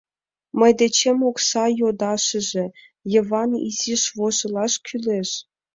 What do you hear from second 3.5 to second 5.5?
изиш вожылаш кӱлеш.